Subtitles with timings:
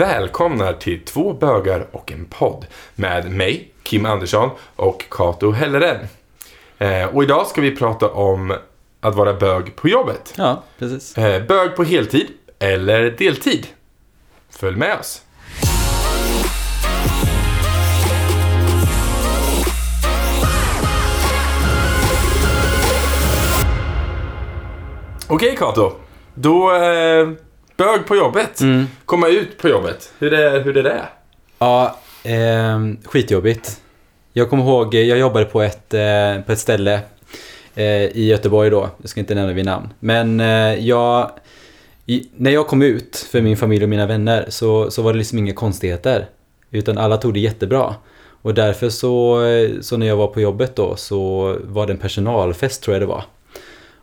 [0.00, 6.06] välkomnar till Två bögar och en podd med mig, Kim Andersson och Kato Helleren.
[6.78, 8.56] Eh, och idag ska vi prata om
[9.00, 10.34] att vara bög på jobbet.
[10.36, 11.18] Ja, precis.
[11.18, 12.26] Eh, bög på heltid
[12.58, 13.66] eller deltid.
[14.50, 15.22] Följ med oss.
[25.28, 25.92] Okej Kato,
[26.34, 27.28] då eh,
[27.80, 28.60] bög på jobbet.
[28.60, 28.86] Mm.
[29.04, 30.12] Komma ut på jobbet.
[30.18, 31.02] Hur är, hur är det?
[31.58, 33.80] Ja, eh, skitjobbigt.
[34.32, 37.00] Jag kommer ihåg, jag jobbade på ett, eh, på ett ställe
[37.74, 38.90] eh, i Göteborg då.
[38.98, 39.88] Jag ska inte nämna vid namn.
[40.00, 41.30] Men eh, jag,
[42.06, 45.18] i, när jag kom ut för min familj och mina vänner så, så var det
[45.18, 46.26] liksom inga konstigheter.
[46.70, 47.94] Utan alla tog det jättebra.
[48.42, 51.98] Och därför så, eh, så när jag var på jobbet då så var det en
[51.98, 53.24] personalfest tror jag det var.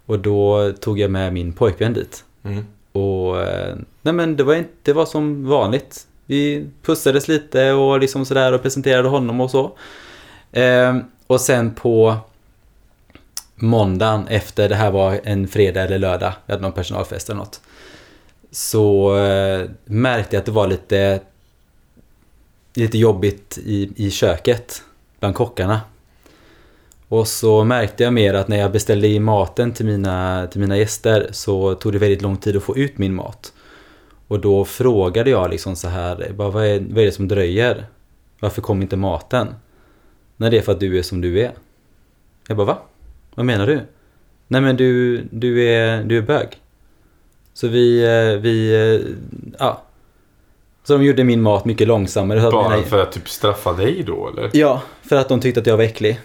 [0.06, 2.24] Och då tog jag med min pojkvän dit.
[2.44, 2.66] Mm.
[2.98, 6.08] Och eh, nej men det var, inte, det var som vanligt.
[6.26, 9.78] Vi pussades lite och liksom sådär och presenterade honom och så.
[10.52, 12.18] Eh, och sen på
[13.56, 17.62] måndagen efter det här var en fredag eller lördag, vi hade någon personalfest eller något.
[18.52, 21.20] Så eh, märkte jag att det var lite,
[22.74, 24.84] lite jobbigt i, i köket
[25.20, 25.82] bland kockarna.
[27.10, 30.78] Och så märkte jag mer att när jag beställde in maten till mina, till mina
[30.78, 33.54] gäster så tog det väldigt lång tid att få ut min mat.
[34.28, 37.86] Och då frågade jag liksom så här, bara, vad, är, vad är det som dröjer?
[38.40, 39.48] Varför kom inte maten?
[40.38, 41.52] Nej, det är för att du är som du är.
[42.48, 42.78] Jag bara, va?
[43.36, 43.82] Vad menar du?
[44.48, 46.48] Nej men du, du, är, du är bög.
[47.54, 49.08] Så vi, eh, vi, eh,
[49.60, 49.82] ja.
[50.84, 52.52] Så de gjorde min mat mycket långsammare.
[52.52, 54.50] Bara mina, för att typ straffa dig då eller?
[54.54, 56.20] Ja, för att de tyckte att jag var äcklig.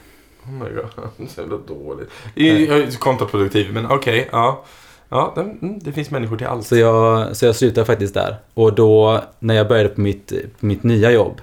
[0.47, 2.09] Oh my god, så jävla dåligt.
[2.35, 4.65] I- kontraproduktiv, men okej, ja.
[5.09, 6.67] Ja, det, mm, det finns människor till allt.
[6.67, 8.37] Så jag, så jag slutade faktiskt där.
[8.55, 11.41] Och då, när jag började på mitt, mitt nya jobb,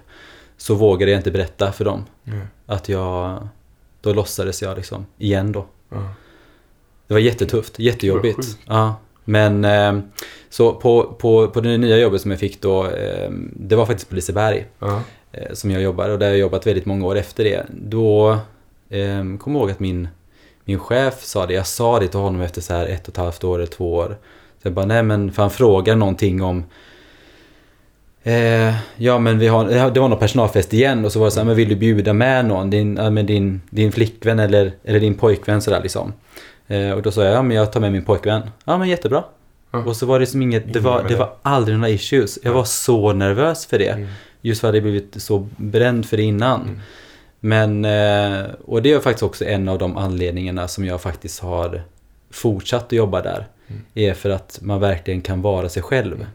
[0.57, 2.47] så vågade jag inte berätta för dem Mm.
[2.65, 3.47] att jag...
[4.01, 5.65] Då låtsades jag liksom, igen då.
[5.89, 5.97] Ja.
[7.07, 8.57] Det var jättetufft, jättejobbigt.
[8.67, 8.95] Ja,
[9.25, 9.99] men eh,
[10.49, 14.09] så på, på, på det nya jobbet som jag fick då, eh, det var faktiskt
[14.09, 15.01] på Liseberg Ja.
[15.31, 17.65] eh, som jag jobbade och där har jag jobbat väldigt många år efter det.
[17.69, 18.37] Då
[18.89, 20.07] eh, kom jag ihåg att min,
[20.65, 23.17] min chef sa det, jag sa det till honom efter så här ett och ett
[23.17, 24.17] halvt år eller två år.
[24.61, 26.63] Så jag bara, nej men, för han frågar någonting om
[28.23, 31.39] Eh, ja men vi har, det var någon personalfest igen och så var det så
[31.39, 32.69] här, men vill du bjuda med någon?
[32.69, 36.13] Din, ja, men din, din flickvän eller, eller din pojkvän sådär liksom.
[36.67, 38.41] Eh, och då sa jag, ja men jag tar med min pojkvän.
[38.65, 39.23] Ja men jättebra.
[39.71, 39.79] Ja.
[39.79, 41.15] Och så var det som inget, det var, det det.
[41.15, 42.39] var aldrig några issues.
[42.43, 43.89] Jag var så nervös för det.
[43.89, 44.07] Mm.
[44.41, 46.61] Just för att jag hade blivit så bränd för det innan.
[46.61, 46.79] Mm.
[47.39, 51.81] Men, eh, och det är faktiskt också en av de anledningarna som jag faktiskt har
[52.31, 53.47] fortsatt att jobba där.
[53.67, 53.81] Mm.
[53.93, 56.25] Är för att man verkligen kan vara sig själv.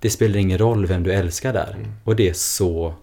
[0.00, 1.74] Det spelar ingen roll vem du älskar där.
[1.78, 1.92] Mm.
[2.04, 2.94] Och det är så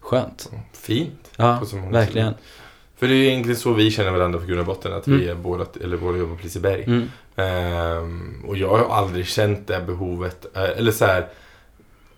[0.00, 0.50] skönt.
[0.72, 1.30] Fint.
[1.36, 2.34] Ja, verkligen.
[2.96, 4.92] För det är ju egentligen så vi känner varandra på grund av botten.
[4.92, 5.28] Att vi Mm.
[5.28, 6.84] är båda, eller båda jobbar på Liseberg.
[6.84, 7.08] Mm.
[7.36, 10.46] Ehm, och jag har aldrig känt det behovet.
[10.56, 11.28] eh, eller så här.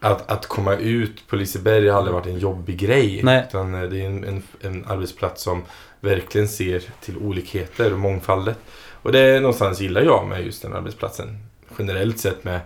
[0.00, 3.21] Att, att komma ut på Liseberg har aldrig varit en jobbig grej.
[3.25, 3.44] Nej.
[3.49, 5.62] Utan eh, det är en, en, en arbetsplats som
[6.00, 8.59] verkligen ser till olikheter och mångfaldet.
[9.03, 11.39] Och det är någonstans gillar jag med just den arbetsplatsen.
[11.78, 12.60] Generellt sett med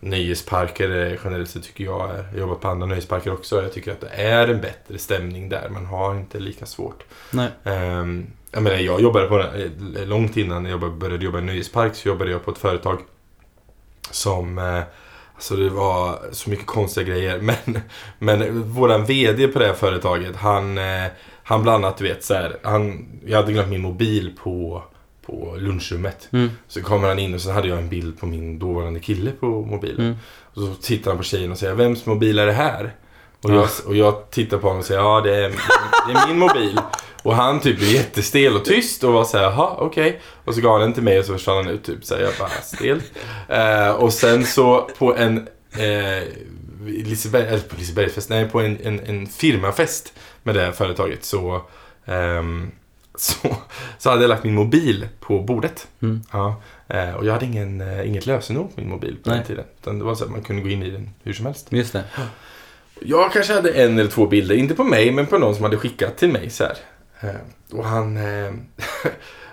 [0.00, 3.72] nöjesparker, eh, generellt sett tycker jag, är- jag har jobbat på andra nöjesparker också, jag
[3.72, 5.68] tycker att det är en bättre stämning där.
[5.68, 7.04] Man har inte lika svårt.
[7.30, 7.48] Nej.
[7.64, 12.08] Um, jag menar, jag jobbade på, eh, långt innan jag började jobba i nöjespark så
[12.08, 12.98] jobbade jag på ett företag
[14.10, 14.80] som, eh,
[15.42, 17.38] alltså det var så mycket konstiga grejer.
[17.42, 17.80] Men,
[18.18, 21.04] men våran VD på det här företaget, han, eh,
[21.42, 24.82] han bland annat, du vet så här, han, jag hade glömt min mobil på,
[25.26, 26.28] på lunchrummet.
[26.32, 26.50] Mm.
[26.68, 29.46] Så kommer han in och så hade jag en bild på min dåvarande kille på
[29.46, 30.00] mobilen.
[30.06, 30.16] Mm.
[30.54, 32.94] Och så tittar han på tjejen och säger, vems mobil är det här?
[33.42, 33.54] Och Ja.
[33.54, 35.48] jag, och jag tittar på honom och säger, ja det är,
[36.08, 36.80] det är min mobil.
[37.22, 40.20] Och han typ blir jättestel och tyst och var såhär, jaha okej.
[40.44, 42.32] Och så gav han den till mig och så försvann han ut typ såhär, jag
[42.38, 43.02] bara stel.
[43.48, 45.48] Eh, och sen så på en
[45.78, 46.22] eh,
[46.86, 51.62] Liseberg, eller på Lisebergsfest, nej på en, en, en firmafest med det här företaget så,
[52.04, 52.70] ehm,
[53.14, 53.56] så,
[53.98, 55.88] så hade jag lagt min mobil på bordet.
[56.02, 56.22] Mm.
[56.32, 59.46] Ja, eh, och jag hade ingen, eh, inget lösenord på min mobil på den Nej.
[59.46, 59.64] tiden.
[59.80, 61.66] Utan det var så att man kunde gå in i den hur som helst.
[61.70, 62.04] Just det.
[63.00, 65.76] Jag kanske hade en eller två bilder, inte på mig men på någon som hade
[65.76, 66.76] skickat till mig så här.
[67.22, 68.16] Eh, Och han...
[68.16, 68.46] Eh,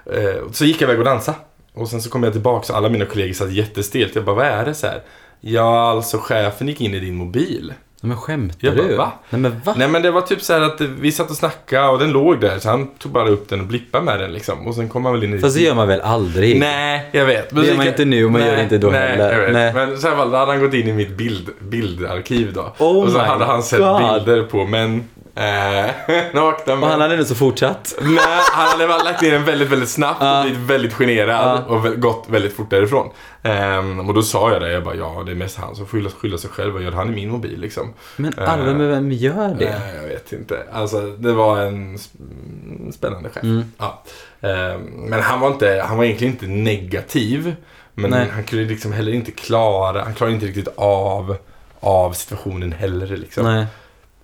[0.06, 1.36] eh, så gick jag iväg och dansa.
[1.74, 4.16] Och sen så kom jag tillbaka och alla mina kollegor satt jättestelt.
[4.16, 5.02] Jag bara, vad är det så här?
[5.42, 7.74] Ja, alltså chefen gick in i din mobil.
[8.02, 8.96] Men skämtar Jag bara, du?
[8.96, 9.12] va?
[9.30, 9.74] Nej men va?
[9.78, 12.60] Nej men det var typ så att vi satt och snackade och den låg där
[12.60, 14.68] så han tog bara upp den och blippade med den liksom.
[14.68, 15.40] Och sen kom han väl in i...
[15.40, 16.60] Fast det gör man väl aldrig?
[16.60, 17.56] Nej, jag vet.
[17.56, 19.32] Det gör man inte nu och man gör det inte då nej, heller.
[19.32, 19.54] Jag vet.
[19.54, 19.74] Nej.
[19.74, 22.76] Men så här då hade han gått in i mitt bild, bildarkiv då.
[22.80, 24.02] Oh och så hade han sett God.
[24.02, 25.04] bilder på män
[26.34, 26.84] Och män.
[26.90, 27.96] han hade ändå så fortsatt.
[28.02, 28.20] Nej,
[28.54, 32.56] han hade lagt ner den väldigt, väldigt snabbt och blivit väldigt generad och gått väldigt
[32.56, 33.10] fort därifrån.
[33.44, 35.98] Ehm, och då sa jag det, jag bara ja det är mest han som får
[35.98, 37.94] skylla, skylla sig själv, vad gör han i min mobil liksom?
[38.18, 39.80] Men Eh, Arve, men vem gör det?
[39.80, 40.64] Nej, jag vet inte.
[40.74, 43.44] Alltså, det var en sp- spännande chef.
[43.44, 43.64] Mm.
[43.78, 44.04] Ja.
[44.42, 47.56] Ehm, Men han var, inte, han var egentligen inte negativ.
[47.94, 48.28] Men Nej.
[48.34, 51.38] han kunde liksom heller inte klara, han klarade inte riktigt av,
[51.80, 53.44] av situationen heller liksom.
[53.46, 53.66] Nej.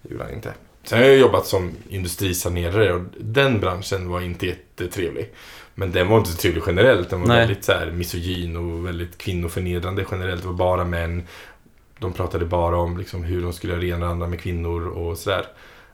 [0.02, 0.54] Det gjorde han inte.
[0.86, 5.34] Sen har jag jobbat som industrisanerare och den branschen var inte jättetrevlig.
[5.76, 7.10] Men den var inte så trevlig generellt.
[7.10, 7.38] Den var Nej.
[7.40, 10.42] väldigt så här misogyn och väldigt kvinnoförnedrande generellt.
[10.42, 11.24] Det var bara män.
[12.00, 14.88] De pratade bara om liksom hur de skulle göra det ena och andra med kvinnor
[14.88, 15.46] och sådär.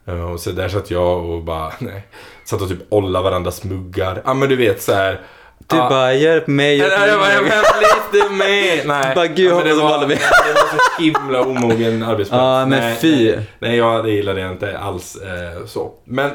[0.06, 2.08] Eh, Och så där satt jag och bara, nej.
[2.46, 4.22] Satt och typ olla varandras muggar.
[4.26, 5.22] Ja men du vet så här.
[5.68, 7.50] Du ja, bara, hjälp mig, hjälp Nej, jag bara, mig.
[7.52, 8.82] var lite med.
[8.88, 9.16] Nej.
[9.16, 10.16] Bara, gud, Ja, det, var, det
[10.54, 12.42] var så himla omogen arbetsplats.
[12.42, 13.32] Ja, men nej, fy.
[13.36, 15.94] Nej, nej jag, det gillade jag inte alls eh, så.
[16.04, 16.32] Men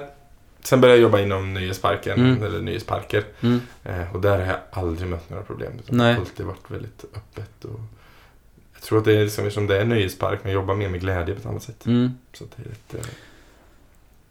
[0.62, 2.42] sen började jag jobba inom nöjesparken, Mm.
[2.42, 3.24] eller nöjesparker.
[3.40, 3.60] Mm.
[3.84, 5.72] Eh, och där har jag aldrig mött några problem.
[5.86, 7.64] Det har alltid varit väldigt öppet.
[7.64, 7.80] Och
[8.74, 11.34] jag tror att det är liksom, som det är nöjespark, man jobbar mer med glädje
[11.34, 11.86] på ett annat sätt.
[11.86, 12.10] Mm.
[12.32, 12.62] Så det
[12.96, 13.06] är eh,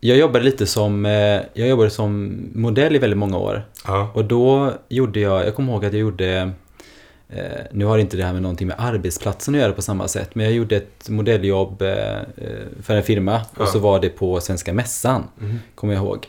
[0.07, 1.12] Jag jobbade lite som, eh,
[1.54, 3.66] jag jobbade som modell i väldigt många år.
[3.88, 4.12] ja.
[4.13, 6.52] Och då gjorde jag, jag kommer ihåg att jag gjorde,
[7.30, 10.36] eh, nu har inte det här med någonting med arbetsplatsen att göra på samma sätt,
[10.36, 11.88] men jag gjorde ett modelljobb eh,
[12.81, 13.63] för en firma Ja.
[13.63, 15.60] och så var det på Svenska Mässan, Mm.
[15.75, 16.28] kommer jag ihåg.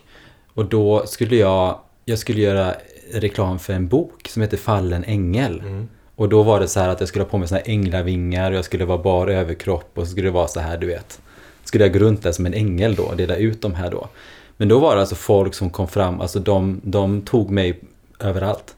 [0.54, 2.74] Och då skulle jag, jag skulle göra
[3.14, 5.60] reklam för en bok som heter Fallen ängel.
[5.60, 5.88] Mm.
[6.16, 8.50] Och då var det så här att jag skulle ha på mig såna här änglavingar
[8.50, 11.20] och jag skulle vara bar överkropp och så skulle det vara så här, du vet.
[11.66, 14.08] Skulle jag gå runt där som en ängel då och dela ut de här då.
[14.56, 17.80] Men då var det alltså folk som kom fram, alltså de, de tog mig
[18.20, 18.74] överallt.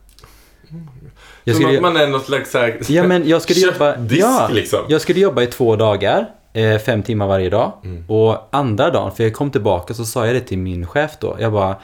[1.45, 4.49] Jag Som skulle, att man är något slags här, ja, men jag skulle jobba, ja,
[4.53, 4.81] liksom.
[4.89, 7.73] jag skulle jobba i två dagar, eh, fem timmar varje dag.
[7.85, 8.05] Mm.
[8.11, 11.37] Och andra dagen, för jag kom tillbaka så sa jag det till min chef då.
[11.41, 11.77] Jag bara,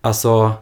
[0.00, 0.52] alltså,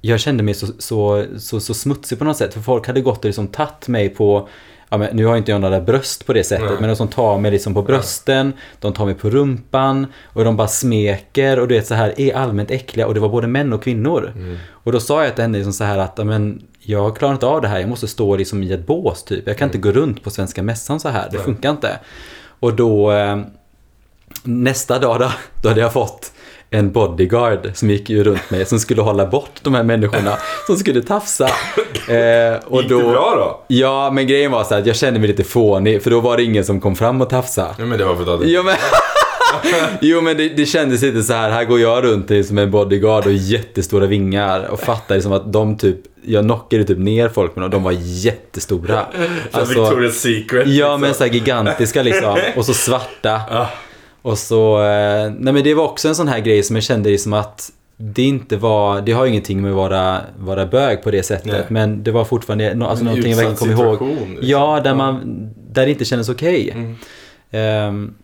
[0.00, 2.54] jag kände mig så, så, så, så smutsig på något sätt.
[2.54, 4.48] För folk hade gått och liksom tagit mig på,
[4.90, 6.76] ja men nu har inte jag några bröst på det sättet, Nej.
[6.80, 10.56] men de som tar mig liksom på brösten, de tar mig på rumpan och de
[10.56, 13.72] bara smeker och du vet så här, är allmänt äckliga och det var både män
[13.72, 14.32] och kvinnor.
[14.36, 14.56] Mm.
[14.70, 17.62] Och då sa jag till henne liksom så här att, men jag klarar inte av
[17.62, 19.46] det här, jag måste stå liksom i ett bås typ.
[19.46, 21.44] Jag kan inte gå runt på Svenska Mässan så här, det Nej.
[21.44, 21.98] funkar inte.
[22.60, 23.38] Och då, eh,
[24.42, 25.32] nästa dag då,
[25.62, 26.32] då hade jag fått
[26.70, 30.36] en bodyguard som gick ju runt mig, som skulle hålla bort de här människorna
[30.66, 31.48] som skulle tafsa.
[32.08, 33.64] Eh, och Gick det bra då?
[33.68, 36.42] Ja, men grejen var så att jag kände mig lite fånig, för då var det
[36.42, 37.74] ingen som kom fram och tafsa.
[37.78, 38.76] Ja men det var för att Jo men,
[40.00, 42.70] jo, men det, det kändes lite så här, här går jag runt i som en
[42.70, 47.56] bodyguard och jättestora vingar och fattar som att de typ, jag knockade typ ner folk
[47.56, 49.06] med dem, de var jättestora.
[49.52, 50.68] Alltså, Victoria's Secret.
[50.68, 51.00] Ja, liksom.
[51.00, 52.38] men så gigantiska liksom.
[52.56, 53.40] Och så svarta.
[54.22, 57.10] Och så, eh, nej men det var också en sån här grej som jag kände
[57.10, 61.22] liksom att det inte var, det har ingenting med att vara, vara bög på det
[61.22, 61.52] sättet.
[61.52, 61.62] Nej.
[61.68, 64.02] Men det var fortfarande no, alltså En någonting jag verkligen kommer ihåg.
[64.28, 64.38] liksom.
[64.48, 65.20] Ja, där, man,
[65.72, 66.70] där det inte kändes okej.
[66.70, 66.94] Mm.
[67.50, 68.14] Ehm,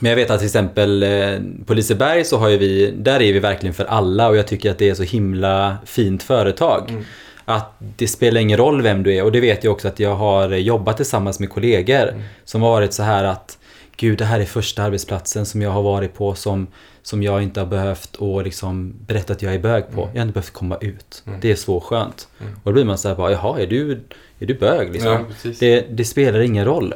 [0.00, 3.32] men jag vet att till exempel eh, på Liseberg så har ju vi, där är
[3.32, 6.90] vi verkligen för alla och jag tycker att det är så himla fint företag.
[6.90, 7.04] Mm.
[7.44, 10.14] Att det spelar ingen roll vem du är och det vet jag också att jag
[10.14, 12.22] har jobbat tillsammans med kollegor Mm.
[12.44, 13.58] som har varit så här att
[13.96, 16.66] Gud, det här är första arbetsplatsen som jag har varit på som,
[17.02, 20.02] som jag inte har behövt och liksom berätta att jag är bög på.
[20.02, 20.14] Mm.
[20.14, 21.22] Jag har inte behövt komma ut.
[21.26, 21.40] Mm.
[21.40, 22.28] Det är så skönt.
[22.40, 22.52] Mm.
[22.54, 24.00] Och då blir man så här bara, jaha, är du,
[24.38, 25.26] är du bög liksom?
[25.42, 26.94] Ja, det, det spelar ingen roll.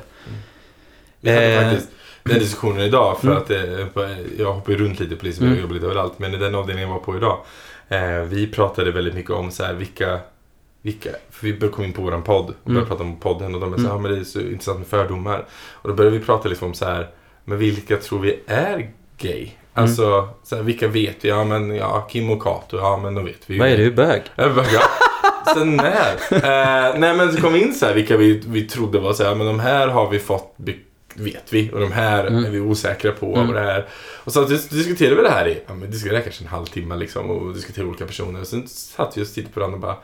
[1.21, 1.91] Vi hade Eh, faktiskt
[2.23, 3.39] den diskussionen idag för mm.
[3.39, 5.59] att eh, jag hoppar runt lite på Liseberg Mm.
[5.59, 6.19] och jobbar lite överallt.
[6.19, 7.39] Men i den avdelningen jag var på idag.
[7.89, 10.21] Eh, vi pratade väldigt mycket om så här vilka,
[10.83, 12.89] vilka för vi kom in på våran podd och började Mm.
[12.89, 13.93] prata om podden och de är så Mm.
[13.93, 15.47] här, men det är så intressant med fördomar.
[15.73, 17.09] Och då började vi prata liksom om så här,
[17.45, 19.49] men vilka tror vi är gay?
[19.75, 21.29] Alltså, så här, vilka vet vi?
[21.29, 23.91] Ja men ja, Kim och Kato, ja men då vet vi ju Vad är du,
[23.93, 24.23] bög?
[24.37, 24.81] Jag bara, ja.
[25.55, 26.13] Sen när?
[26.31, 29.25] Eh, nej men så kom vi in så här vilka vi, vi trodde var så
[29.25, 30.55] här, men de här har vi fått,
[31.15, 31.71] vet vi.
[31.73, 32.45] Och de här Mm.
[32.45, 33.35] är vi osäkra på.
[33.37, 33.49] Mm.
[33.49, 33.87] Och det här.
[34.25, 37.31] Och så dis- diskuterade vi det här i, ja men det kanske en halvtimme liksom.
[37.31, 38.41] Och diskuterade olika personer.
[38.41, 39.97] Och sen satt vi och tittade på varandra och bara,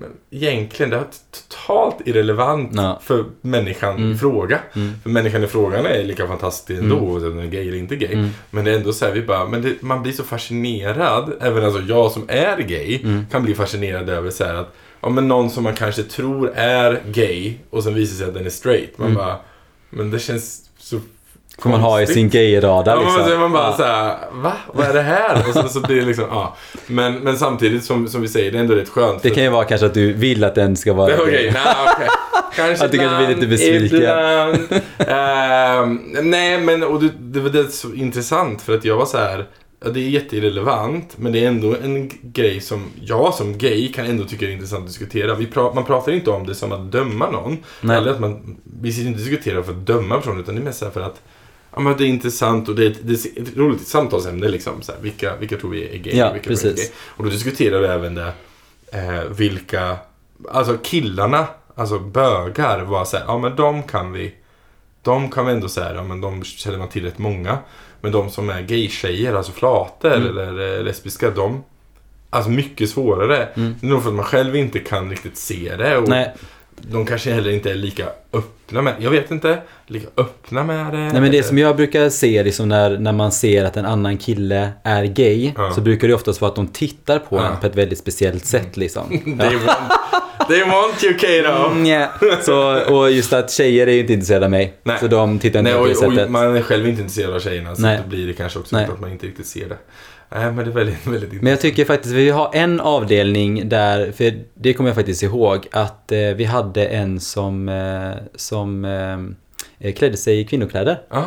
[0.00, 1.04] men egentligen det är
[1.48, 2.98] totalt irrelevant Ja.
[3.02, 4.12] för människan Mm.
[4.12, 4.60] i fråga.
[4.76, 4.92] Mm.
[5.02, 7.08] För människan i frågan är lika fantastisk ändå, Mm.
[7.10, 8.12] om den är gay eller inte gay.
[8.14, 8.30] Mm.
[8.50, 11.64] Men det är ändå så här, vi bara, men det, man blir så fascinerad, även
[11.64, 13.26] alltså jag som är gay, Mm.
[13.30, 17.02] kan bli fascinerad över så här att, ja men någon som man kanske tror är
[17.06, 18.98] gay och sen visar sig att den är straight.
[18.98, 19.18] Man Mm.
[19.18, 19.36] bara,
[19.90, 21.00] men det känns så
[21.62, 23.24] Får man ha i sin gay-radar Ja, liksom.
[23.24, 23.76] så är man bara Ja.
[23.76, 24.52] så här, va?
[24.74, 25.48] Vad är det här?
[25.48, 26.56] Och så, så blir det liksom, ja.
[26.86, 29.22] Men, men samtidigt som, som vi säger, det är ändå rätt skönt.
[29.22, 31.54] Det kan ju vara kanske att du vill att den ska vara Det Okej,
[31.94, 32.08] okej.
[32.56, 34.10] Kanske Att du kanske blir lite besviken.
[34.98, 39.18] Ehm, nej, men och det, det var det så intressant för att jag var så
[39.18, 39.46] här.
[39.84, 44.06] Ja, det är jätteirrelevant, men det är ändå en grej som jag som gay kan
[44.06, 45.34] ändå tycka är intressant att diskutera.
[45.34, 47.58] Vi pra, man pratar inte om det som att döma någon.
[47.80, 47.96] Nej.
[47.96, 50.64] Eller att man, vi sitter inte och diskuterar för att döma personen, utan det är
[50.64, 51.20] mest för att
[51.74, 54.48] ja, men det är intressant och det är ett, det är ett roligt samtalsämne.
[54.48, 56.16] Liksom, så här, vilka, vilka tror vi är gay?
[56.16, 56.88] Ja, vilka tror vi är precis.
[56.90, 56.96] gay?
[57.06, 58.32] Och då diskuterar vi även det,
[58.92, 59.96] eh, vilka,
[60.50, 64.34] alltså killarna, alltså bögar var så här, ja men de kan vi,
[65.02, 67.58] de kan vi ändå säga, ja men de känner man till rätt många.
[68.00, 70.28] Men de som är gay-tjejer, alltså flator Mm.
[70.28, 71.64] eller eh, lesbiska, de,
[72.30, 73.46] alltså mycket svårare.
[73.54, 73.74] Mm.
[73.80, 75.96] Det är nog för att man själv inte kan riktigt se det.
[75.96, 76.34] Och Nej,
[76.76, 80.98] De kanske heller inte är lika öppna med, jag vet inte, lika öppna med det.
[80.98, 84.18] nej men det som jag brukar se liksom när, när man ser att en annan
[84.18, 85.72] kille är gay Ja.
[85.74, 87.48] så brukar det oftast vara att de tittar på Ja.
[87.50, 89.08] en på ett väldigt speciellt sätt liksom.
[89.08, 89.92] They want,
[90.48, 91.74] they want you Kato!
[91.74, 92.08] Nja.
[92.42, 94.74] Så, och just att tjejer är ju inte intresserade av mig.
[94.82, 94.96] Nej.
[95.00, 96.24] Så de tittar inte Nej, på det och, sättet.
[96.24, 97.98] och man är själv inte intresserad av tjejerna så Nej.
[98.04, 98.84] då blir det kanske också Nej.
[98.92, 99.76] att man inte riktigt ser det.
[100.34, 101.42] Nej, men det är väldigt, väldigt intressant.
[101.42, 105.66] Men jag tycker faktiskt vi har en avdelning där, för det kommer jag faktiskt ihåg,
[105.72, 108.84] att eh, vi hade en som, eh, som
[109.78, 111.00] eh, klädde sig i kvinnokläder.
[111.10, 111.24] Ja,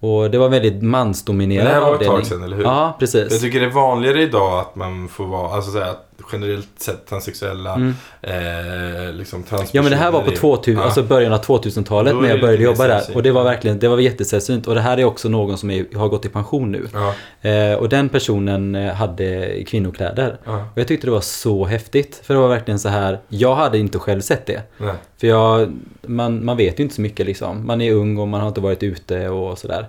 [0.00, 2.16] Och det var väldigt mansdominerad det här var ett avdelning.
[2.18, 2.64] tag sedan, eller hur?
[2.64, 3.32] Ja, precis.
[3.32, 7.74] Jag tycker det är vanligare idag att man får vara, alltså att generellt sett transsexuella,
[7.74, 7.94] Mm.
[8.22, 9.44] eh, liksom.
[9.72, 10.84] Ja men det här var på är- 2000, Ja.
[10.84, 13.02] alltså början av 2000-talet Då är när jag började jobba där.
[13.14, 14.66] Och det var verkligen, det var jättesällsynt.
[14.66, 16.88] Och det här är också någon som är, har gått i pension nu.
[16.92, 17.14] Ja,
[17.50, 20.36] Eh, och den personen eh, hade kvinnokläder.
[20.44, 22.20] ja, Och jag tyckte det var så häftigt.
[22.24, 24.62] För det var verkligen så här, jag hade inte själv sett det.
[24.78, 24.94] nej.
[25.20, 25.72] För jag,
[26.06, 27.66] man, man vet ju inte så mycket liksom.
[27.66, 29.86] Man är ung och man har inte varit ute och sådär.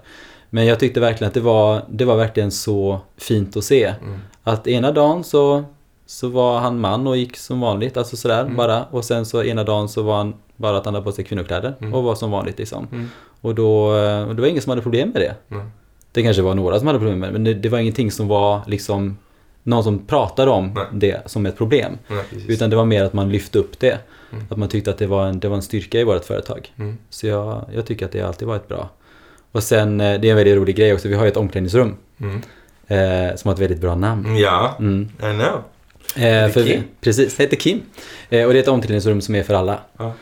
[0.49, 3.83] Men jag tyckte verkligen att det var, det var verkligen så fint att se.
[3.85, 4.19] Mm.
[4.43, 5.63] Att ena dagen så,
[6.11, 8.55] så var han man och gick som vanligt, alltså sådär Mm.
[8.55, 8.83] bara.
[8.83, 11.75] Och sen så ena dagen så var han bara att han hade på sig kvinnokläder
[11.81, 11.93] Mm.
[11.93, 12.87] och var som vanligt liksom.
[12.91, 13.09] Mm.
[13.41, 13.77] Och då,
[14.27, 15.57] och det var ingen som hade problem med det.
[16.11, 18.27] Det kanske var några som hade problem med det, men det, det var ingenting som
[18.27, 19.17] var liksom
[19.63, 20.85] någon som pratade om Nej.
[20.91, 21.97] det som ett problem.
[22.07, 22.23] Nej.
[22.47, 23.99] Utan det var mer att man lyfte upp det.
[24.31, 24.43] Mm.
[24.49, 26.73] Att man tyckte att det var en, det var en styrka i vårt företag.
[26.77, 26.97] Mm.
[27.09, 28.89] Så jag, jag tycker att det alltid varit bra.
[29.51, 31.95] Och sen, eh, det är en väldigt rolig grej också, vi har ju ett omklädningsrum.
[32.21, 32.41] Mm.
[32.87, 34.37] Eh, som har ett väldigt bra namn.
[34.37, 35.09] Ja, Mm.
[35.19, 35.61] I know.
[36.15, 36.83] Eh, för Kim?
[37.01, 37.81] Precis, det heter Kim.
[38.29, 39.79] Eh, och det är ett omklädningsrum som är för alla.
[39.97, 40.13] Ja.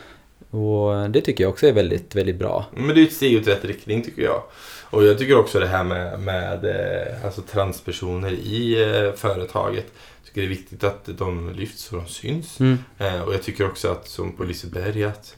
[0.50, 2.66] Och det tycker jag också är väldigt, väldigt bra.
[2.76, 4.42] Men det är ett steg åt rätt riktning tycker jag.
[4.90, 9.86] Och jag tycker också det här med, med eh, alltså transpersoner i eh, företaget.
[10.18, 12.60] Jag tycker det är viktigt att de lyfts så de syns.
[12.60, 12.78] Mm.
[12.98, 15.36] Eh, och jag tycker också att som på Liseberg att,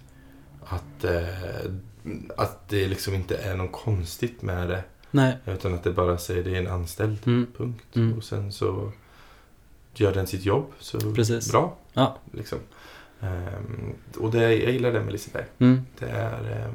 [0.65, 1.23] att, eh,
[2.37, 4.83] att det liksom inte är något konstigt med det.
[5.11, 5.37] Nej.
[5.47, 7.19] Utan att det bara säger det är en anställd.
[7.27, 7.47] Mm.
[7.57, 7.97] Punkt.
[7.97, 8.19] Mm.
[8.19, 8.93] Och sen så
[9.95, 10.73] gör den sitt jobb.
[10.79, 11.53] Så Precis.
[11.53, 11.77] bra.
[11.93, 12.17] Ja.
[12.33, 12.59] Liksom.
[13.21, 15.45] Ehm, och det, jag gillar det med Liseberg.
[15.59, 15.83] Mm.
[15.99, 16.33] Det, är,
[16.65, 16.75] ehm,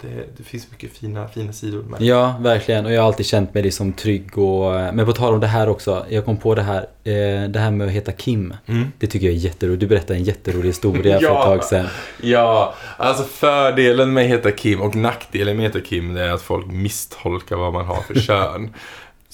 [0.00, 2.86] det, det finns mycket fina, fina sidor med Ja, verkligen.
[2.86, 4.72] Och jag har alltid känt mig liksom trygg och...
[4.94, 6.06] Men på tal om det här också.
[6.08, 6.80] Jag kom på det här.
[7.04, 8.54] Eh, det här med att heta Kim.
[8.66, 8.92] Mm.
[8.98, 9.80] Det tycker jag är jätteroligt.
[9.80, 11.38] Du berättade en jätterolig historia för Ja.
[11.38, 11.86] ett tag sedan.
[12.22, 16.32] Ja, alltså fördelen med att heta Kim och nackdelen med att heta Kim det är
[16.32, 18.70] att folk misstolkar vad man har för kön.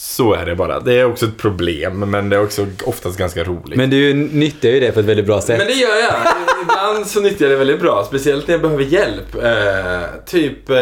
[0.02, 0.80] Så är det bara.
[0.80, 3.76] Det är också ett problem, men det är också oftast ganska roligt.
[3.76, 5.58] Men du nyttjar ju det på ett väldigt bra sätt.
[5.58, 6.16] Men det gör jag.
[6.62, 8.04] Ibland så nyttjar jag det väldigt bra.
[8.04, 9.34] Speciellt när jag behöver hjälp.
[9.34, 10.76] Eh, typ, eh,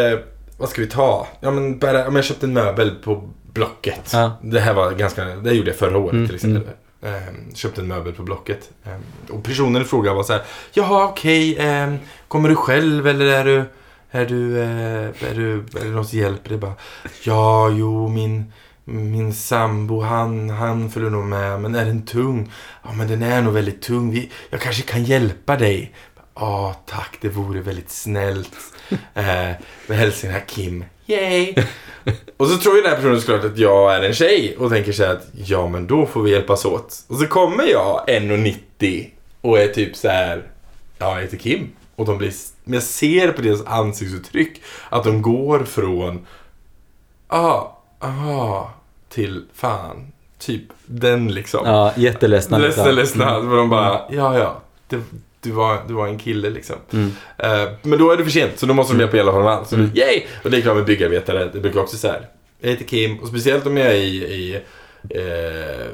[0.57, 1.27] vad ska vi ta?
[1.41, 4.09] Ja, men bara, om jag köpte en möbel på Blocket.
[4.13, 4.31] Ja.
[4.41, 6.63] Det här var ganska, det gjorde jag förra året Mm, till exempel.
[7.01, 7.11] Eh,
[7.55, 8.69] köpte en möbel på Blocket.
[8.85, 10.41] Eh, och personen i fråga var så här.
[10.73, 11.57] Jaha, okej.
[11.57, 11.93] eh,
[12.27, 13.63] kommer du själv eller är du,
[14.11, 16.57] är du, eh, är du, är det någon som hjälper dig?
[16.57, 16.73] Bara,
[17.23, 18.53] ja, jo, min,
[18.89, 21.61] min sambo, han, han följer nog med.
[21.61, 22.51] Men är den tung?
[22.83, 24.11] Ja, men den är nog väldigt tung.
[24.11, 25.93] Vi, jag kanske kan hjälpa dig.
[26.35, 27.17] Ja, tack.
[27.21, 28.51] Det vore väldigt snällt.
[29.13, 29.51] Eh,
[29.87, 30.83] med hälsningar Kim.
[31.05, 31.55] Yay!
[32.37, 34.91] Och så tror ju den här personen såklart att jag är en tjej och tänker
[34.91, 37.03] så här att ja men då får vi hjälpas åt.
[37.07, 39.09] Och så kommer jag 1,90
[39.41, 40.43] och är typ så här
[40.97, 41.71] ja jag heter Kim.
[41.95, 46.25] Och de blir, men jag ser på deras ansiktsuttryck att de går från
[47.27, 48.69] ah, ah
[49.09, 50.11] till fan.
[50.39, 51.61] Typ den liksom.
[51.65, 52.57] Ja, jätteledsna.
[52.91, 53.37] Ledsna.
[53.37, 54.61] Och de bara, ja ja.
[54.87, 55.01] Det,
[55.41, 56.75] du, var, du var en kille liksom.
[56.93, 57.11] Mm.
[57.37, 59.65] Eh, men då är det för sent, så då måste de hjälpa i alla fall.
[59.65, 59.91] Så Mm.
[59.95, 60.21] yay!
[60.43, 62.27] Och det är klart med byggarbetare, det brukar också så här.
[62.59, 64.61] Jag heter Kim, och speciellt om jag är i, i
[65.09, 65.87] eh,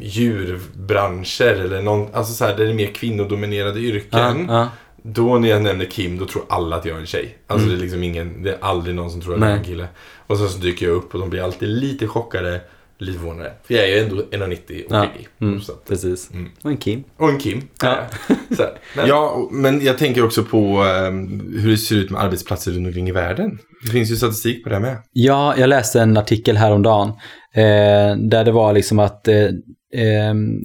[0.00, 4.46] djurbranscher eller någon, alltså så här, där det är mer kvinnodominerade yrken.
[4.48, 4.68] Ja, ja.
[5.04, 7.38] Då när jag nämner Kim, då tror alla att jag är en tjej.
[7.46, 7.76] Alltså Mm.
[7.78, 9.86] det är liksom ingen, det är aldrig någon som tror att jag är en kille.
[10.26, 12.60] Och sen så dyker jag upp och de blir alltid lite chockade,
[12.98, 13.52] lite förvånade.
[13.64, 15.06] För jag är ju ändå 1,90 och Ja.
[15.12, 15.28] piggig.
[15.40, 16.30] Mm, Så att- precis.
[16.32, 16.50] Mm.
[16.62, 17.04] Och en Kim.
[17.16, 17.62] Och en Kim.
[17.82, 17.98] Ja.
[18.56, 18.72] Så här.
[19.08, 22.86] ja, och- men jag tänker också på ehm, hur det ser ut med arbetsplatser runt
[22.86, 23.58] omkring i världen.
[23.84, 24.96] Det finns ju statistik på det med.
[25.12, 27.08] Ja, jag läste en artikel häromdagen
[27.54, 29.34] eh, där det var liksom att eh,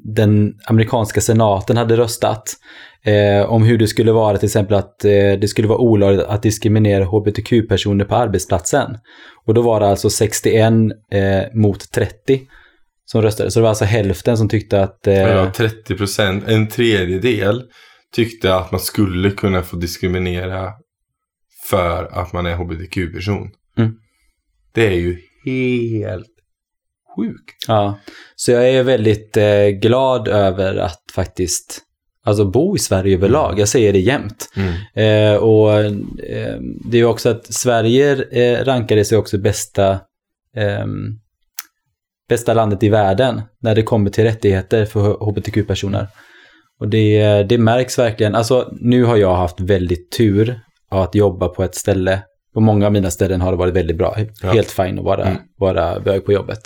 [0.03, 2.53] den amerikanska senaten hade röstat
[3.03, 6.43] eh, om hur det skulle vara till exempel att eh, det skulle vara olagligt att
[6.43, 8.97] diskriminera hbtq-personer på arbetsplatsen.
[9.45, 10.73] Och då var det alltså 61
[11.13, 12.41] eh, mot 30
[13.05, 13.51] som röstade.
[13.51, 15.07] Så det var alltså hälften som tyckte att...
[15.07, 17.63] Eh, Ja, 30 procent, en tredjedel
[18.15, 20.71] tyckte att man skulle kunna få diskriminera
[21.69, 23.51] för att man är hbtq-person.
[23.77, 23.95] Mm.
[24.73, 26.38] Det är ju helt
[27.19, 27.55] sjukt.
[27.67, 27.99] Ja,
[28.35, 31.81] så jag är väldigt eh, glad över att faktiskt
[32.25, 33.59] alltså bo i Sverige överlag.
[33.59, 34.49] Jag säger det jämt.
[34.93, 35.91] Eh, och eh,
[36.85, 39.99] det är ju också att Sverige eh, rankade sig också bästa,
[40.55, 41.19] ehm,
[42.29, 46.07] bästa landet i världen när det kommer till rättigheter för hbtq-personer.
[46.79, 48.35] Och det, det märks verkligen.
[48.35, 50.59] Alltså nu har jag haft väldigt tur
[50.91, 52.21] att jobba på ett ställe.
[52.53, 54.15] På många av mina ställen har det varit väldigt bra.
[54.41, 54.51] Ja.
[54.51, 55.37] Helt fine att vara, Mm.
[55.57, 56.59] vara bög på jobbet.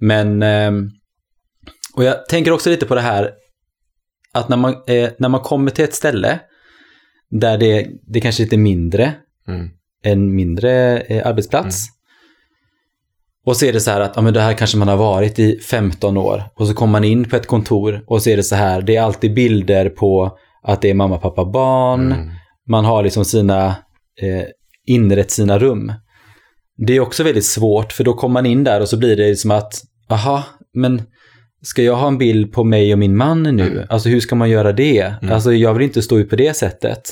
[0.00, 0.90] Men, ehm,
[1.96, 3.30] och jag tänker också lite på det här
[4.32, 6.40] att när man, eh, när man kommer till ett ställe
[7.30, 9.14] där det, det kanske är lite mindre,
[9.48, 9.68] Mm.
[10.02, 11.86] en mindre eh, arbetsplats.
[13.46, 15.38] Och så är det så här att ja, men det här kanske man har varit
[15.38, 16.42] i 15 år.
[16.54, 18.96] Och så kommer man in på ett kontor och så är det så här, det
[18.96, 22.12] är alltid bilder på att det är mamma, pappa, barn.
[22.12, 22.30] Mm.
[22.68, 23.66] Man har liksom sina,
[24.22, 24.44] eh,
[24.86, 25.92] inrett sina rum.
[26.76, 29.36] Det är också väldigt svårt för då kommer man in där och så blir det
[29.36, 31.02] som att, aha, men
[31.62, 33.66] ska jag ha en bild på mig och min man nu?
[33.66, 33.86] Mm.
[33.88, 35.00] Alltså hur ska man göra det?
[35.22, 35.34] Mm.
[35.34, 37.02] Alltså jag vill inte stå ut på det sättet.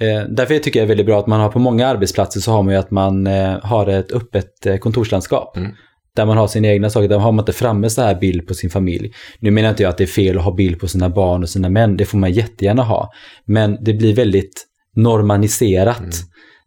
[0.00, 2.52] Eh, därför tycker jag det är väldigt bra att man har på många arbetsplatser så
[2.52, 5.56] har man ju att man eh, har ett öppet eh, kontorslandskap.
[5.56, 5.72] Mm.
[6.16, 8.54] Där man har sina egna saker, där har man inte framme så här bild på
[8.54, 9.12] sin familj.
[9.38, 11.48] Nu menar inte jag att det är fel att ha bild på sina barn och
[11.48, 13.10] sina män, det får man jättegärna ha.
[13.44, 16.10] Men det blir väldigt normaniserat Mm.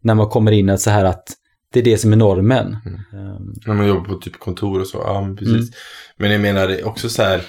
[0.02, 1.24] när man kommer in att så här att
[1.76, 2.78] det är det som är normen.
[2.86, 2.96] Mm.
[2.96, 4.98] Ehm, När man jobbar på typ kontor och så.
[4.98, 5.54] Ja, men precis.
[5.54, 5.72] Mm.
[6.18, 7.42] Men jag menar också så här.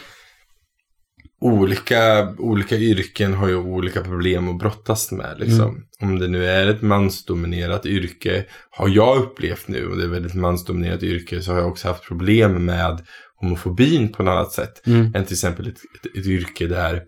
[1.41, 5.37] Olika, olika yrken har ju olika problem att brottas med.
[5.39, 5.69] Liksom.
[5.69, 5.83] Mm.
[6.01, 8.45] Om det nu är ett mansdominerat yrke.
[8.71, 9.87] Har jag upplevt nu.
[9.87, 11.41] Och det är ett väldigt mansdominerat yrke.
[11.43, 13.07] Så har jag också haft problem med
[13.41, 14.87] homofobin på ett annat sätt.
[14.87, 17.03] mm, Än till exempel ett, ett, ett yrke där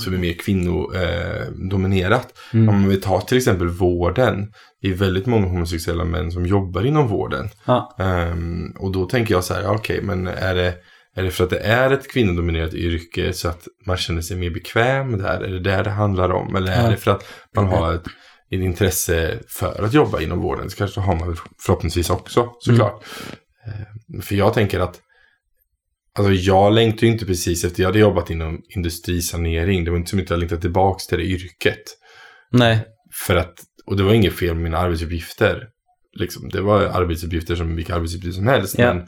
[0.00, 1.70] som är mer kvinnodominerat.
[1.70, 2.32] Dominerat.
[2.52, 2.68] mm.
[2.68, 4.52] Om vi tar till exempel vården.
[4.82, 7.48] Det är väldigt många homosexuella män som jobbar inom vården.
[7.64, 10.74] Ja, Ehm, och då tänker jag så här, okej, men är det,
[11.16, 14.50] är det för att det är ett kvinnodominerat yrke så att man känner sig mer
[14.50, 15.40] bekväm där?
[15.40, 16.56] Är det där det handlar om?
[16.56, 16.90] Eller är Ja.
[16.90, 17.24] det för att
[17.56, 18.04] man har ett,
[18.50, 20.70] ett intresse för att jobba inom vården?
[20.70, 23.04] Så kanske har man förhoppningsvis också, såklart.
[23.66, 25.00] Ehm, för jag tänker att
[26.18, 29.84] Alltså jag längtar ju inte precis efter, jag hade jobbat inom industrisanering.
[29.84, 31.82] Det var inte som att jag längtade tillbaka till det yrket.
[32.50, 32.80] nej,
[33.26, 33.54] För att,
[33.86, 35.68] och det var inget fel med mina arbetsuppgifter.
[36.12, 38.78] Liksom, det var arbetsuppgifter som vilka arbetsuppgifter som helst.
[38.78, 38.94] Ja.
[38.94, 39.06] Men,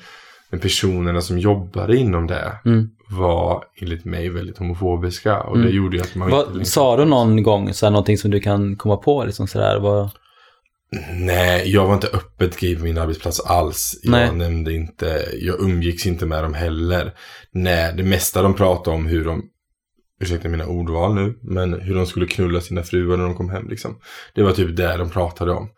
[0.51, 2.91] men personerna som jobbade inom det mm.
[3.11, 5.41] var enligt mig väldigt homofobiska.
[5.41, 5.69] Och Mm.
[5.69, 8.41] det gjorde ju att man Vad, sa du någon gång så här, någonting som du
[8.41, 9.25] kan komma på?
[9.25, 10.11] Liksom sådär, vad,
[11.13, 14.01] Nej, jag var inte öppet gay på min arbetsplats alls.
[14.03, 14.33] Jag Nej.
[14.33, 17.13] nämnde inte, jag umgicks inte med dem heller.
[17.53, 19.43] Nej, det mesta de pratade om hur de,
[20.21, 23.69] ursäkta mina ordval nu, men hur de skulle knulla sina fruar när de kom hem
[23.69, 23.97] liksom.
[24.35, 25.69] Det var typ det de pratade om.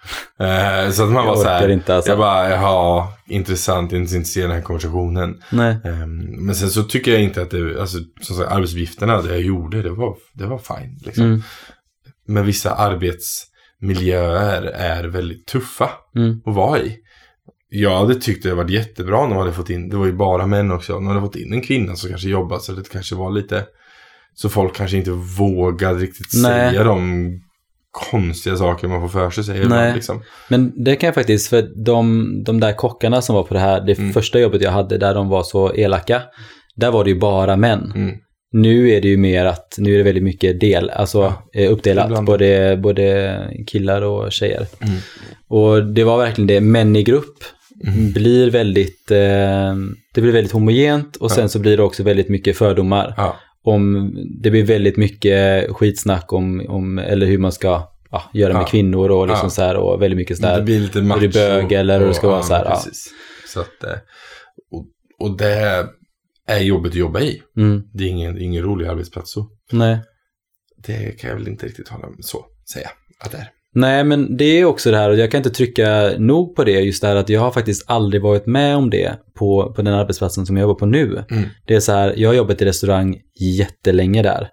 [0.40, 2.10] Eh, så att man Jag var så här, inte, alltså.
[2.10, 5.42] jag bara, jaha, intressant, inte intresserad av den här konversationen.
[5.50, 5.76] nej.
[5.84, 9.42] Ehm, men sen så tycker jag inte att det, alltså som sagt, arbetsuppgifterna, det jag
[9.42, 10.98] gjorde, det var, det var fine.
[11.04, 11.24] Liksom.
[11.24, 11.42] Mm.
[12.26, 12.74] Men vissa
[13.82, 16.40] arbetsmiljöer är väldigt tuffa Mm.
[16.46, 16.96] att vara i.
[17.68, 20.46] Jag hade tyckt det varit jättebra om de hade fått in, det var ju bara
[20.46, 23.14] män också, om de hade fått in en kvinna som kanske jobbat så det kanske
[23.14, 23.64] var lite,
[24.34, 26.70] så folk kanske inte vågade riktigt Nej.
[26.70, 27.28] säga de
[28.10, 29.64] konstiga saker man får för sig säga Nej.
[29.66, 30.22] ibland, liksom.
[30.48, 33.80] Men det kan jag faktiskt, för de, de där kockarna som var på det här,
[33.86, 34.12] det Mm.
[34.12, 36.22] första jobbet jag hade där de var så elaka,
[36.76, 37.92] där var det ju bara män.
[37.94, 38.16] Mm.
[38.52, 42.06] Nu är det ju mer att, nu är det väldigt mycket del, alltså eh, uppdelat,
[42.06, 42.26] ibland.
[42.26, 44.66] både, både killar och tjejer.
[44.80, 44.94] Mm.
[45.48, 47.36] Och det var verkligen det, män i grupp
[47.86, 48.12] Mm.
[48.12, 49.74] blir väldigt, eh,
[50.14, 51.48] det blir väldigt homogent och sen Ja.
[51.48, 53.14] så blir det också väldigt mycket fördomar.
[53.16, 53.36] Ja.
[53.64, 54.12] Om,
[54.42, 58.66] det blir väldigt mycket skitsnack om, om eller hur man ska ja, göra med Ja.
[58.66, 59.50] kvinnor och liksom Ja.
[59.50, 61.18] så här och väldigt mycket så Det blir lite macho.
[61.18, 62.82] är du bög eller hur det ska vara så här, ja.
[63.46, 63.98] Så att, eh,
[64.72, 64.86] och,
[65.18, 65.86] och det
[66.58, 67.42] är jobbigt att jobba i.
[67.56, 69.48] Mm, Det är ingen, ingen rolig arbetsplats så.
[69.72, 69.98] nej.
[70.86, 72.88] det kan jag väl inte riktigt hålla med så säga
[73.24, 73.48] att det är.
[73.74, 76.80] Nej, men det är också det här och jag kan inte trycka nog på det,
[76.80, 79.94] just det här att jag har faktiskt aldrig varit med om det på, på den
[79.94, 81.24] arbetsplatsen som jag jobbar på nu.
[81.30, 81.44] Mm.
[81.66, 84.48] Det är så här, jag har jobbat i restaurang jättelänge där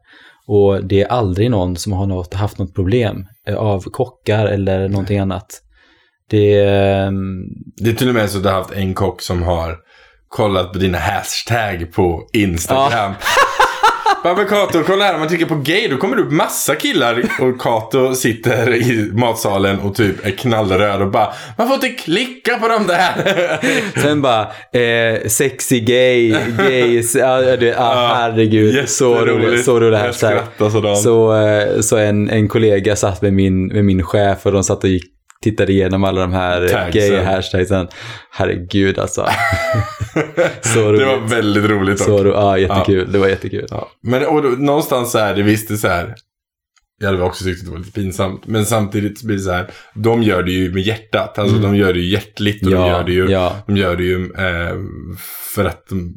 [0.47, 4.89] och det är aldrig någon som har något, haft något problem eh, av kockar eller
[4.89, 5.61] någonting annat.
[6.29, 7.07] Det är...
[7.07, 7.41] ehm,
[7.83, 9.77] Det är till och med så att du har haft en kock som har
[10.29, 13.13] kollat på dina hashtag på Instagram.
[14.23, 16.75] Bara, men Kato, kolla här, om man trycker på gay då kommer det upp massa
[16.75, 21.89] killar och Kato sitter i matsalen och typ är knallröd och bara Man får inte
[21.89, 23.99] klicka på dem där!
[24.01, 24.41] Sen bara,
[24.73, 30.31] eh, sexy gay, gays, ja, du, ja, herregud, så roligt, så roligt hashtag.
[30.95, 34.83] Så, eh, så en, en kollega satt med min, med min chef och de satt
[34.83, 35.03] och gick,
[35.43, 36.91] tittade igenom alla de här Tagsen.
[36.91, 37.87] gay hashtagsen.
[38.31, 39.21] Herregud alltså.
[40.61, 41.31] så Det var roligt.
[41.33, 43.11] väldigt roligt Så ro, ja, jättekul.
[43.11, 43.65] Det var jättekul.
[43.69, 43.89] Ja.
[44.03, 46.15] Men och då, någonstans så här, det visste så här.
[47.01, 48.47] Jag hade också tyckt att det var lite pinsamt.
[48.47, 49.67] Men samtidigt så blir det så här.
[49.93, 51.39] De gör det ju med hjärtat.
[51.39, 52.65] Alltså de gör det ju hjärtligt.
[52.65, 53.31] Och de gör det ju, Mm.
[53.33, 53.55] ja.
[53.67, 54.75] de gör det ju eh,
[55.55, 56.13] för att de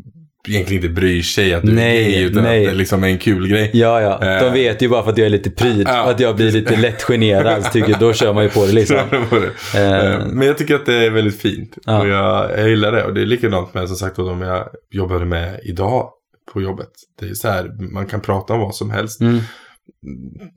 [0.48, 2.22] egentligen inte bryr sig att du Nej, är gay.
[2.30, 2.64] Utan nej.
[2.66, 3.70] att det liksom är en kul grej.
[3.72, 4.18] Ja, ja.
[4.40, 4.52] De Eh.
[4.52, 5.86] vet ju bara för att jag är lite pryd.
[5.88, 6.10] Ja.
[6.10, 7.72] att jag blir lite lätt generad.
[7.72, 8.96] Tycker då kör man ju på det liksom.
[9.30, 10.16] Var det.
[10.18, 11.78] Eh, Men jag tycker att det är väldigt fint.
[11.84, 12.00] Ja.
[12.00, 13.04] Och jag, jag gillar det.
[13.04, 16.10] Och det är likadant med som sagt de jag jobbade med idag
[16.52, 16.90] på jobbet.
[17.20, 19.20] Det är så här, man kan prata om vad som helst.
[19.20, 19.38] Mm.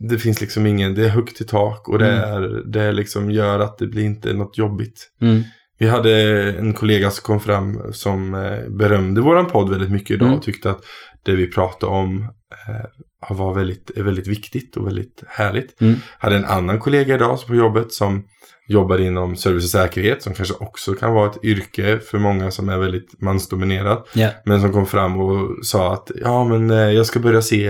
[0.09, 2.43] Det finns liksom ingen, det är högt i tak och det, Mm.
[2.43, 5.09] är, det liksom gör att det blir inte något jobbigt.
[5.21, 5.43] Mm.
[5.77, 6.11] Vi hade
[6.51, 10.37] en kollega som kom fram som eh, berömde våran podd väldigt mycket idag Mm.
[10.37, 10.81] och tyckte att
[11.23, 12.21] det vi pratade om
[12.67, 15.81] eh, var väldigt, väldigt viktigt och väldigt härligt.
[15.81, 15.95] Mm.
[16.19, 18.23] Hade en annan kollega idag på jobbet som
[18.67, 22.69] jobbar inom service och säkerhet som kanske också kan vara ett yrke för många som
[22.69, 24.07] är väldigt mansdominerat.
[24.13, 24.29] Ja.
[24.45, 27.63] Men som kom fram och sa att ja men eh, jag ska börja se,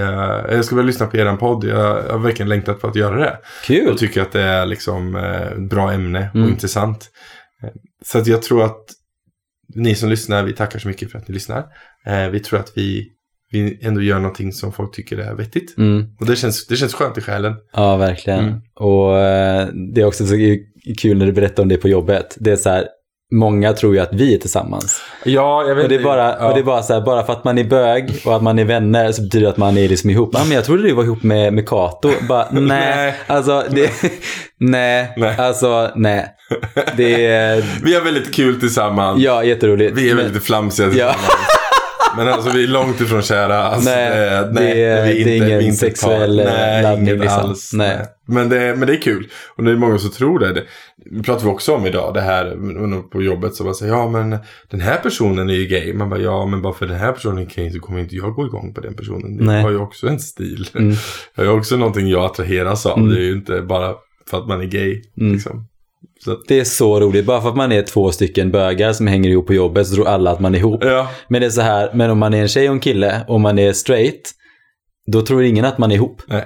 [0.52, 1.63] jag ska börja lyssna på eran podd.
[1.63, 3.38] Jag, jag har verkligen längtat på att göra det.
[3.65, 3.91] Kul.
[3.91, 6.50] Och tycker att det är liksom ett bra ämne och Mm.
[6.50, 7.10] intressant.
[8.06, 8.86] Så att jag tror att
[9.75, 11.65] ni som lyssnar, vi tackar så mycket för att ni lyssnar.
[12.06, 13.08] Eh, Vi tror att vi,
[13.51, 15.78] vi ändå gör någonting som folk tycker är vettigt.
[15.78, 16.06] Mm.
[16.19, 17.54] Och det känns, det känns skönt i själen.
[17.73, 18.39] Ja, verkligen.
[18.39, 18.62] Mm.
[18.75, 20.36] Och eh, det är också så
[21.01, 22.36] kul när du berättar om det på jobbet.
[22.39, 22.88] Det är så här,
[23.33, 25.01] många tror ju att vi är tillsammans.
[25.23, 26.49] Ja, jag vet Och det är bara, ja.
[26.49, 28.65] och det bara så här, bara för att man är bög och att man är
[28.65, 30.29] vänner så betyder det att man är liksom ihop.
[30.33, 32.11] Ja, men jag trodde du var ihop med, med Kato.
[32.29, 33.89] Bara, nej, alltså, det,
[34.59, 35.35] nej, Nej.
[35.38, 36.25] alltså, nej.
[36.97, 39.21] Det är, Vi har väldigt kul tillsammans.
[39.21, 39.97] ja, jätteroligt.
[39.97, 41.15] Vi är Men- väldigt flamsiga Ja.
[42.17, 43.58] Men alltså vi är långt ifrån kära.
[43.63, 46.84] Alltså, Nej, eh, det är- vi det är inte- ingen vi inte sexuell, eh, nej,
[46.84, 47.39] laddning, liksom.
[47.41, 47.95] Alls, Nej.
[47.97, 48.06] nej.
[48.28, 49.28] Men, det, men det är kul.
[49.58, 50.54] Och det är många som tror det.
[50.54, 50.63] Det
[51.12, 52.13] det pratar vi också om idag.
[52.13, 52.56] Det här
[53.12, 53.56] på jobbet.
[53.56, 54.38] Så bara säger ja men
[54.71, 55.93] den här personen är ju gay.
[55.93, 58.34] Man bara ja men bara för den här personen är gay så kommer inte jag
[58.34, 59.36] gå igång på den personen.
[59.38, 59.62] Jag Nej.
[59.63, 60.69] har ju också en stil.
[60.75, 60.95] Mm.
[61.36, 62.97] Jag har ju också någonting jag attraheras av.
[62.97, 63.10] Mm.
[63.10, 63.93] Det är ju inte bara
[64.30, 65.01] för att man är gay.
[65.21, 65.34] Mm.
[65.34, 65.67] Liksom.
[66.20, 67.26] Så Det är så roligt.
[67.26, 70.08] Bara för att man är två stycken bögar som hänger ihop på jobbet så tror
[70.08, 70.84] alla att man är ihop.
[70.84, 71.10] ja.
[71.28, 73.41] Men det är så här, men om man är en tjej och en kille och
[73.41, 74.32] man är straight,
[75.12, 76.22] då tror ingen att man är ihop.
[76.28, 76.46] Nej.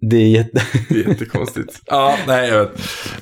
[0.00, 0.62] Det är jätte...
[0.88, 1.80] Det är jättekonstigt.
[1.86, 2.72] ja, nej jag vet.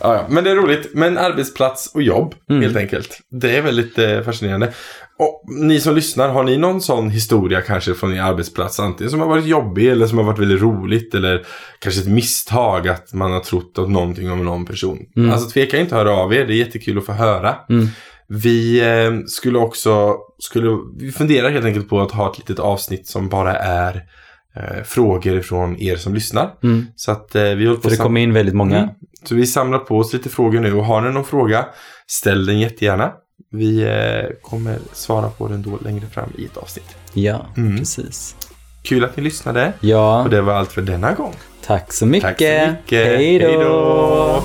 [0.01, 0.27] Ja, ja.
[0.29, 0.91] Men det är roligt.
[0.95, 2.63] Men arbetsplats och jobb, Mm.
[2.63, 3.19] helt enkelt.
[3.31, 4.73] Det är väldigt eh, fascinerande.
[5.19, 8.81] Och ni som lyssnar, har ni någon sån historia kanske från er arbetsplats?
[8.81, 11.15] Antingen som har varit jobbig eller som har varit väldigt roligt.
[11.15, 11.47] Eller
[11.79, 14.99] kanske ett misstag att man har trott att någonting om någon person.
[15.17, 15.31] Mm.
[15.31, 16.47] Alltså tveka inte att höra av er.
[16.47, 17.57] Det är jättekul att få höra.
[17.69, 17.89] Mm.
[18.29, 23.07] Vi eh, skulle också, skulle, vi funderar helt enkelt på att ha ett litet avsnitt
[23.07, 24.03] som bara är
[24.59, 26.51] eh, frågor från er som lyssnar.
[26.63, 26.87] Mm.
[26.97, 28.77] Så att eh, vi håller på För det kommer in väldigt många.
[28.79, 28.91] Mm.
[29.25, 31.67] Så vi samlar på oss lite frågor nu och har ni någon fråga,
[32.07, 33.13] ställ den jättegärna.
[33.53, 36.97] Vi eh, kommer svara på den då längre fram i ett avsnitt.
[37.13, 37.79] Ja, Mm.
[37.79, 38.37] precis.
[38.83, 41.35] Kul att ni lyssnade Ja, och det var allt för denna gång.
[41.67, 42.29] tack så mycket.
[42.29, 43.07] Tack så mycket.
[43.07, 44.45] Hej då.